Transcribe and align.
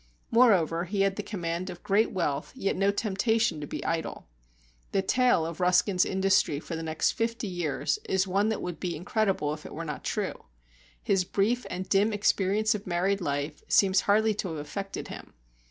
Moreover, 0.31 0.85
he 0.85 1.01
had 1.01 1.15
the 1.15 1.21
command 1.21 1.69
of 1.69 1.83
great 1.83 2.11
wealth, 2.11 2.51
yet 2.55 2.75
no 2.75 2.89
temptation 2.89 3.61
to 3.61 3.67
be 3.67 3.85
idle. 3.85 4.25
The 4.93 5.03
tale 5.03 5.45
of 5.45 5.59
Ruskin's 5.59 6.05
industry 6.05 6.59
for 6.59 6.75
the 6.75 6.81
next 6.81 7.11
fifty 7.11 7.45
years 7.45 7.99
is 8.09 8.25
one 8.27 8.49
that 8.49 8.63
would 8.63 8.79
be 8.79 8.95
incredible 8.95 9.53
if 9.53 9.63
it 9.63 9.75
were 9.75 9.85
not 9.85 10.03
true. 10.03 10.45
His 11.03 11.23
brief 11.23 11.67
and 11.69 11.87
dim 11.87 12.13
experience 12.13 12.73
of 12.73 12.87
married 12.87 13.21
life 13.21 13.61
seems 13.67 14.01
hardly 14.01 14.33
to 14.33 14.47
have 14.47 14.57
affected 14.57 15.09
him. 15.09 15.33